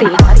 body. 0.00 0.37